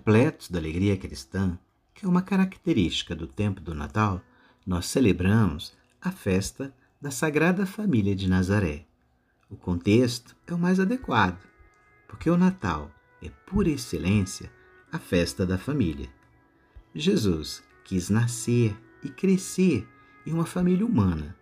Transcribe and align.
repletos 0.00 0.48
da 0.48 0.58
alegria 0.58 0.96
cristã, 0.96 1.58
que 1.92 2.06
é 2.06 2.08
uma 2.08 2.22
característica 2.22 3.14
do 3.14 3.26
tempo 3.26 3.60
do 3.60 3.74
Natal, 3.74 4.22
nós 4.66 4.86
celebramos 4.86 5.74
a 6.00 6.10
festa 6.10 6.74
da 6.98 7.10
Sagrada 7.10 7.66
Família 7.66 8.16
de 8.16 8.26
Nazaré. 8.26 8.86
O 9.50 9.56
contexto 9.56 10.34
é 10.46 10.54
o 10.54 10.58
mais 10.58 10.80
adequado, 10.80 11.38
porque 12.08 12.30
o 12.30 12.38
Natal 12.38 12.90
é, 13.22 13.28
por 13.46 13.66
excelência, 13.66 14.50
a 14.90 14.98
festa 14.98 15.44
da 15.44 15.58
família. 15.58 16.08
Jesus 16.94 17.62
quis 17.84 18.08
nascer 18.08 18.74
e 19.04 19.10
crescer 19.10 19.86
em 20.26 20.32
uma 20.32 20.46
família 20.46 20.86
humana. 20.86 21.36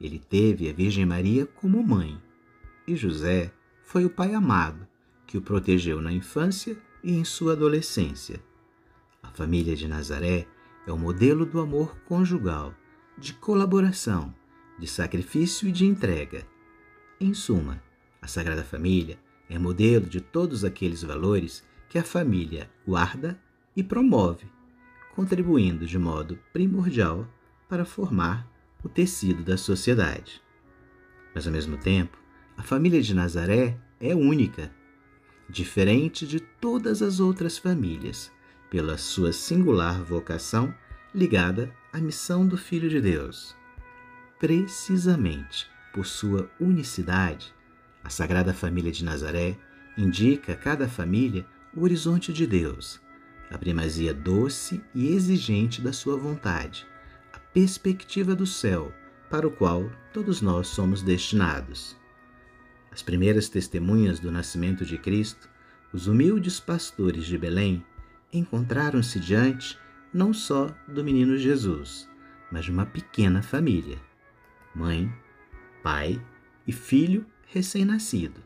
Ele 0.00 0.18
teve 0.18 0.70
a 0.70 0.72
Virgem 0.72 1.04
Maria 1.04 1.44
como 1.44 1.82
mãe, 1.82 2.18
e 2.88 2.96
José 2.96 3.52
foi 3.82 4.06
o 4.06 4.10
pai 4.10 4.32
amado 4.32 4.88
que 5.26 5.36
o 5.36 5.42
protegeu 5.42 6.00
na 6.00 6.10
infância 6.10 6.74
e 7.02 7.12
em 7.12 7.24
sua 7.24 7.52
adolescência. 7.52 8.40
A 9.22 9.30
família 9.30 9.74
de 9.74 9.88
Nazaré 9.88 10.46
é 10.86 10.92
o 10.92 10.98
modelo 10.98 11.46
do 11.46 11.60
amor 11.60 11.96
conjugal, 12.04 12.74
de 13.16 13.34
colaboração, 13.34 14.34
de 14.78 14.86
sacrifício 14.86 15.68
e 15.68 15.72
de 15.72 15.86
entrega. 15.86 16.46
Em 17.20 17.32
suma, 17.34 17.82
a 18.20 18.26
Sagrada 18.26 18.64
Família 18.64 19.18
é 19.48 19.58
modelo 19.58 20.06
de 20.06 20.20
todos 20.20 20.64
aqueles 20.64 21.02
valores 21.02 21.62
que 21.88 21.98
a 21.98 22.04
família 22.04 22.70
guarda 22.86 23.38
e 23.76 23.82
promove, 23.82 24.46
contribuindo 25.14 25.86
de 25.86 25.98
modo 25.98 26.38
primordial 26.52 27.28
para 27.68 27.84
formar 27.84 28.48
o 28.82 28.88
tecido 28.88 29.42
da 29.42 29.56
sociedade. 29.56 30.42
Mas, 31.34 31.46
ao 31.46 31.52
mesmo 31.52 31.76
tempo, 31.76 32.18
a 32.56 32.62
família 32.62 33.00
de 33.00 33.14
Nazaré 33.14 33.78
é 34.00 34.14
única, 34.14 34.72
diferente 35.52 36.26
de 36.26 36.40
todas 36.40 37.02
as 37.02 37.20
outras 37.20 37.58
famílias, 37.58 38.32
pela 38.70 38.96
sua 38.96 39.34
singular 39.34 40.02
vocação 40.02 40.74
ligada 41.14 41.70
à 41.92 41.98
missão 41.98 42.46
do 42.46 42.56
Filho 42.56 42.88
de 42.88 43.02
Deus. 43.02 43.54
Precisamente 44.40 45.70
por 45.92 46.06
sua 46.06 46.50
unicidade, 46.58 47.54
a 48.02 48.08
Sagrada 48.08 48.54
Família 48.54 48.90
de 48.90 49.04
Nazaré 49.04 49.58
indica 49.96 50.54
a 50.54 50.56
cada 50.56 50.88
família 50.88 51.46
o 51.76 51.82
horizonte 51.82 52.32
de 52.32 52.46
Deus, 52.46 52.98
a 53.50 53.58
primazia 53.58 54.14
doce 54.14 54.82
e 54.94 55.08
exigente 55.08 55.82
da 55.82 55.92
sua 55.92 56.16
vontade, 56.16 56.86
a 57.30 57.38
perspectiva 57.38 58.34
do 58.34 58.46
céu 58.46 58.90
para 59.28 59.46
o 59.46 59.50
qual 59.50 59.90
todos 60.14 60.40
nós 60.40 60.68
somos 60.68 61.02
destinados. 61.02 61.94
As 62.92 63.02
primeiras 63.02 63.48
testemunhas 63.48 64.20
do 64.20 64.30
nascimento 64.30 64.84
de 64.84 64.98
Cristo, 64.98 65.48
os 65.92 66.06
humildes 66.06 66.60
pastores 66.60 67.24
de 67.24 67.38
Belém, 67.38 67.82
encontraram-se 68.30 69.18
diante 69.18 69.78
não 70.12 70.34
só 70.34 70.66
do 70.86 71.02
menino 71.02 71.38
Jesus, 71.38 72.06
mas 72.50 72.66
de 72.66 72.70
uma 72.70 72.84
pequena 72.84 73.42
família: 73.42 73.98
mãe, 74.74 75.10
pai 75.82 76.22
e 76.66 76.72
filho 76.72 77.24
recém-nascido. 77.46 78.42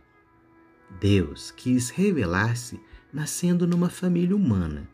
Deus 1.01 1.51
quis 1.51 1.91
revelar-se 1.91 2.81
nascendo 3.13 3.67
numa 3.67 3.91
família 3.91 4.37
humana, 4.37 4.89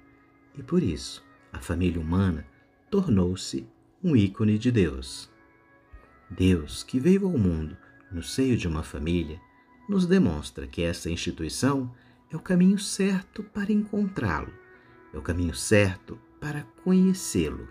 e 0.57 0.63
por 0.63 0.83
isso 0.83 1.23
a 1.53 1.59
família 1.59 2.01
humana 2.01 2.47
tornou-se 2.91 3.69
um 4.03 4.17
ícone 4.17 4.57
de 4.57 4.73
Deus. 4.73 5.31
Deus, 6.31 6.83
que 6.83 6.99
veio 6.99 7.27
ao 7.27 7.37
mundo 7.37 7.77
no 8.13 8.23
seio 8.23 8.57
de 8.57 8.69
uma 8.69 8.83
família, 8.83 9.41
nos 9.89 10.07
demonstra 10.07 10.67
que 10.67 10.83
essa 10.83 11.11
instituição 11.11 11.93
é 12.31 12.37
o 12.37 12.41
caminho 12.41 12.79
certo 12.79 13.43
para 13.43 13.73
encontrá-lo, 13.73 14.53
é 15.13 15.19
o 15.19 15.23
caminho 15.23 15.55
certo 15.55 16.19
para 16.41 16.63
conhecê-lo. 16.85 17.69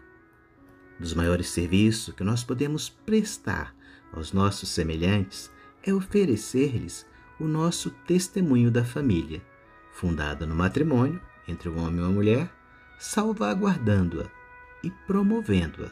Dos 1.00 1.14
maiores 1.14 1.50
serviços 1.50 2.14
que 2.14 2.24
nós 2.24 2.44
podemos 2.44 2.90
prestar 2.90 3.76
aos 4.14 4.32
nossos 4.32 4.70
semelhantes 4.70 5.52
é 5.84 5.94
oferecer-lhes 5.94 7.06
o 7.40 7.46
nosso 7.46 7.90
testemunho 8.06 8.70
da 8.70 8.86
família, 8.86 9.42
fundada 9.92 10.46
no 10.46 10.56
matrimônio 10.56 11.22
entre 11.48 11.70
um 11.70 11.84
homem 11.84 12.00
e 12.00 12.04
uma 12.04 12.12
mulher, 12.12 12.52
salvaguardando-a 13.00 14.30
e 14.84 14.92
promovendo-a, 15.08 15.90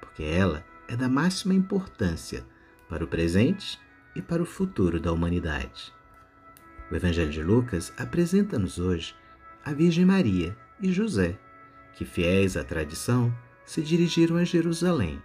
porque 0.00 0.22
ela 0.22 0.64
é 0.86 0.96
da 0.96 1.08
máxima 1.08 1.54
importância 1.54 2.44
para 2.92 3.04
o 3.04 3.08
presente 3.08 3.80
e 4.14 4.20
para 4.20 4.42
o 4.42 4.44
futuro 4.44 5.00
da 5.00 5.10
humanidade. 5.10 5.94
O 6.90 6.94
Evangelho 6.94 7.30
de 7.30 7.42
Lucas 7.42 7.90
apresenta-nos 7.96 8.78
hoje 8.78 9.14
a 9.64 9.72
Virgem 9.72 10.04
Maria 10.04 10.54
e 10.78 10.92
José, 10.92 11.38
que, 11.94 12.04
fiéis 12.04 12.54
à 12.54 12.62
tradição, 12.62 13.34
se 13.64 13.80
dirigiram 13.80 14.36
a 14.36 14.44
Jerusalém 14.44 15.22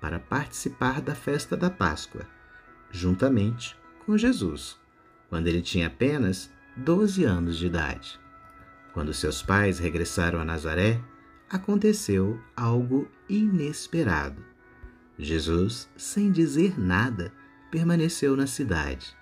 para 0.00 0.20
participar 0.20 1.00
da 1.00 1.12
festa 1.12 1.56
da 1.56 1.68
Páscoa, 1.68 2.24
juntamente 2.88 3.76
com 4.06 4.16
Jesus, 4.16 4.78
quando 5.28 5.48
ele 5.48 5.60
tinha 5.60 5.88
apenas 5.88 6.48
12 6.76 7.24
anos 7.24 7.58
de 7.58 7.66
idade. 7.66 8.20
Quando 8.92 9.12
seus 9.12 9.42
pais 9.42 9.80
regressaram 9.80 10.38
a 10.38 10.44
Nazaré, 10.44 11.00
aconteceu 11.50 12.40
algo 12.54 13.10
inesperado. 13.28 14.40
Jesus, 15.18 15.88
sem 15.96 16.30
dizer 16.30 16.78
nada, 16.78 17.32
permaneceu 17.70 18.36
na 18.36 18.46
cidade. 18.46 19.16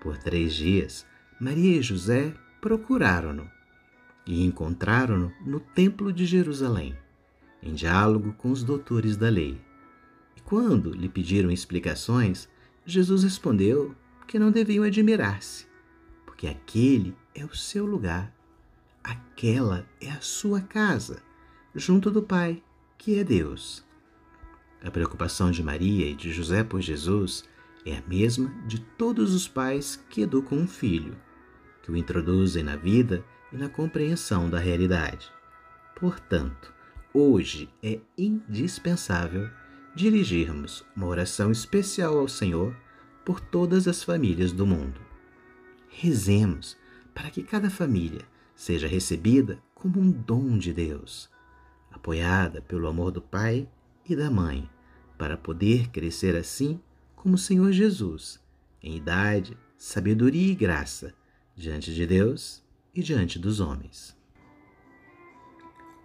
Por 0.00 0.16
três 0.16 0.54
dias, 0.54 1.04
Maria 1.40 1.78
e 1.78 1.82
José 1.82 2.32
procuraram-no 2.60 3.50
e 4.26 4.44
encontraram-no 4.44 5.32
no 5.44 5.58
Templo 5.58 6.12
de 6.12 6.24
Jerusalém, 6.24 6.96
em 7.62 7.74
diálogo 7.74 8.32
com 8.34 8.50
os 8.50 8.62
doutores 8.62 9.16
da 9.16 9.28
lei. 9.28 9.60
E 10.36 10.40
quando 10.42 10.92
lhe 10.92 11.08
pediram 11.08 11.50
explicações, 11.50 12.48
Jesus 12.86 13.24
respondeu 13.24 13.94
que 14.28 14.38
não 14.38 14.52
deviam 14.52 14.84
admirar-se, 14.84 15.66
porque 16.24 16.46
aquele 16.46 17.16
é 17.34 17.44
o 17.44 17.54
seu 17.54 17.84
lugar, 17.84 18.32
aquela 19.02 19.84
é 20.00 20.08
a 20.08 20.20
sua 20.20 20.60
casa, 20.60 21.20
junto 21.74 22.10
do 22.10 22.22
Pai, 22.22 22.62
que 22.96 23.18
é 23.18 23.24
Deus. 23.24 23.84
A 24.82 24.90
preocupação 24.90 25.50
de 25.50 25.62
Maria 25.62 26.06
e 26.06 26.14
de 26.14 26.32
José 26.32 26.64
por 26.64 26.80
Jesus 26.80 27.44
é 27.84 27.96
a 27.96 28.02
mesma 28.08 28.48
de 28.66 28.80
todos 28.80 29.34
os 29.34 29.46
pais 29.46 30.02
que 30.08 30.22
educam 30.22 30.58
um 30.58 30.66
filho, 30.66 31.16
que 31.82 31.90
o 31.90 31.96
introduzem 31.96 32.62
na 32.62 32.76
vida 32.76 33.24
e 33.52 33.56
na 33.56 33.68
compreensão 33.68 34.48
da 34.48 34.58
realidade. 34.58 35.30
Portanto, 35.96 36.72
hoje 37.12 37.68
é 37.82 38.00
indispensável 38.16 39.50
dirigirmos 39.94 40.84
uma 40.96 41.06
oração 41.06 41.50
especial 41.50 42.18
ao 42.18 42.28
Senhor 42.28 42.74
por 43.24 43.38
todas 43.38 43.86
as 43.86 44.02
famílias 44.02 44.52
do 44.52 44.66
mundo. 44.66 45.00
Rezemos 45.88 46.76
para 47.14 47.30
que 47.30 47.42
cada 47.42 47.68
família 47.68 48.22
seja 48.54 48.86
recebida 48.86 49.58
como 49.74 50.00
um 50.00 50.10
dom 50.10 50.56
de 50.56 50.72
Deus, 50.72 51.28
apoiada 51.90 52.62
pelo 52.62 52.86
amor 52.86 53.10
do 53.10 53.20
Pai 53.20 53.68
e 54.08 54.16
da 54.16 54.30
Mãe, 54.30 54.68
para 55.18 55.36
poder 55.36 55.88
crescer 55.90 56.36
assim 56.36 56.80
como 57.14 57.34
o 57.34 57.38
Senhor 57.38 57.70
Jesus, 57.72 58.40
em 58.82 58.96
idade, 58.96 59.56
sabedoria 59.76 60.52
e 60.52 60.54
graça, 60.54 61.14
diante 61.54 61.94
de 61.94 62.06
Deus 62.06 62.62
e 62.94 63.02
diante 63.02 63.38
dos 63.38 63.60
homens. 63.60 64.16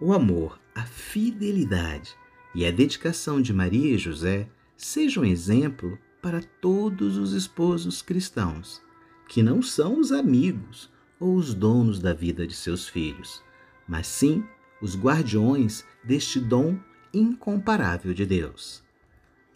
O 0.00 0.12
amor, 0.12 0.60
a 0.74 0.84
fidelidade 0.84 2.14
e 2.54 2.66
a 2.66 2.70
dedicação 2.70 3.40
de 3.40 3.52
Maria 3.52 3.94
e 3.94 3.98
José 3.98 4.48
sejam 4.76 5.22
um 5.22 5.26
exemplo 5.26 5.98
para 6.20 6.42
todos 6.42 7.16
os 7.16 7.32
esposos 7.32 8.02
cristãos, 8.02 8.82
que 9.28 9.42
não 9.42 9.62
são 9.62 9.98
os 9.98 10.12
amigos 10.12 10.90
ou 11.18 11.34
os 11.34 11.54
donos 11.54 11.98
da 11.98 12.12
vida 12.12 12.46
de 12.46 12.54
seus 12.54 12.86
filhos, 12.88 13.42
mas 13.88 14.06
sim 14.06 14.44
os 14.82 14.96
guardiões 14.96 15.84
deste 16.04 16.38
dom 16.38 16.78
incomparável 17.18 18.12
de 18.14 18.26
Deus. 18.26 18.84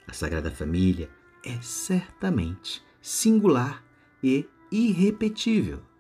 A 0.06 0.12
Sagrada 0.12 0.50
Família 0.50 1.08
é 1.44 1.60
certamente 1.62 2.82
singular 3.00 3.84
e 4.22 4.48
irrepetível 4.70 5.90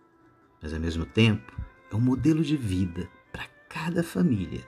mas 0.60 0.74
ao 0.74 0.80
mesmo 0.80 1.06
tempo 1.06 1.52
é 1.90 1.96
um 1.96 2.00
modelo 2.00 2.42
de 2.42 2.56
vida 2.56 3.08
para 3.32 3.46
cada 3.68 4.02
família, 4.02 4.66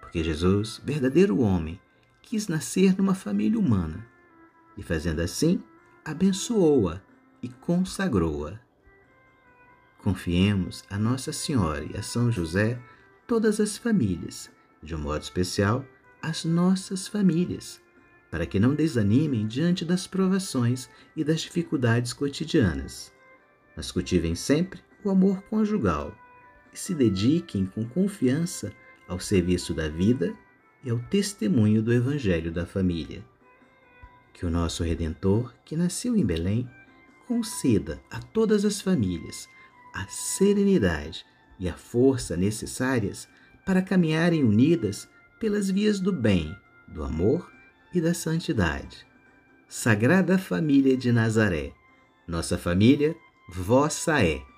porque 0.00 0.24
Jesus, 0.24 0.80
verdadeiro 0.84 1.40
homem, 1.40 1.80
quis 2.22 2.48
nascer 2.48 2.96
numa 2.96 3.14
família 3.14 3.58
humana 3.58 4.06
e, 4.76 4.82
fazendo 4.82 5.20
assim, 5.20 5.62
abençoou-a 6.04 7.00
e 7.42 7.48
consagrou-a. 7.48 8.60
Confiemos 9.98 10.84
a 10.90 10.98
Nossa 10.98 11.32
Senhora 11.32 11.84
e 11.84 11.96
a 11.96 12.02
São 12.02 12.30
José 12.30 12.80
todas 13.26 13.60
as 13.60 13.76
famílias, 13.76 14.50
de 14.82 14.94
um 14.94 14.98
modo 14.98 15.22
especial 15.22 15.84
as 16.22 16.44
nossas 16.44 17.08
famílias, 17.08 17.80
para 18.30 18.46
que 18.46 18.60
não 18.60 18.74
desanimem 18.74 19.46
diante 19.46 19.84
das 19.84 20.06
provações 20.06 20.88
e 21.16 21.24
das 21.24 21.40
dificuldades 21.40 22.12
cotidianas, 22.12 23.12
mas 23.76 23.90
cultivem 23.90 24.34
sempre 24.34 24.80
o 25.02 25.10
amor 25.10 25.42
conjugal 25.42 26.14
e 26.72 26.78
se 26.78 26.94
dediquem 26.94 27.66
com 27.66 27.84
confiança 27.84 28.72
ao 29.08 29.18
serviço 29.18 29.74
da 29.74 29.88
vida 29.88 30.36
e 30.84 30.90
ao 30.90 30.98
testemunho 30.98 31.82
do 31.82 31.92
Evangelho 31.92 32.52
da 32.52 32.64
família. 32.64 33.24
Que 34.32 34.46
o 34.46 34.50
nosso 34.50 34.82
Redentor, 34.82 35.52
que 35.64 35.76
nasceu 35.76 36.16
em 36.16 36.24
Belém, 36.24 36.68
conceda 37.26 38.00
a 38.10 38.20
todas 38.20 38.64
as 38.64 38.80
famílias 38.80 39.48
a 39.92 40.06
serenidade 40.06 41.24
e 41.58 41.68
a 41.68 41.74
força 41.74 42.36
necessárias 42.36 43.28
para 43.66 43.82
caminharem 43.82 44.44
unidas 44.44 45.08
pelas 45.40 45.70
vias 45.70 45.98
do 45.98 46.12
bem, 46.12 46.54
do 46.86 47.02
amor 47.02 47.50
e 47.94 48.00
da 48.00 48.12
santidade. 48.12 49.06
Sagrada 49.66 50.36
Família 50.36 50.96
de 50.96 51.10
Nazaré, 51.10 51.72
nossa 52.28 52.58
família, 52.58 53.16
vossa 53.48 54.22
é. 54.22 54.49